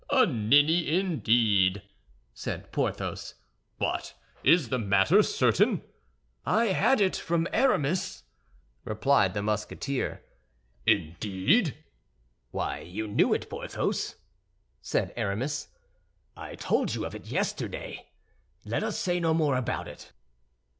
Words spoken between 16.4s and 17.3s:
told you of it